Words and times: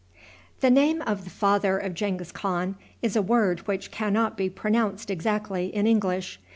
The 0.61 0.71
name 0.71 1.03
of 1.03 1.25
the 1.25 1.29
father 1.29 1.77
of 1.77 1.93
Genghis 1.93 2.31
Khan 2.31 2.75
is 3.03 3.15
a 3.15 3.21
word 3.21 3.67
which 3.67 3.91
can 3.91 4.13
not 4.13 4.35
be 4.35 4.49
pronounced 4.49 5.11
exactly 5.11 5.67
in 5.67 5.85
English. 5.85 6.39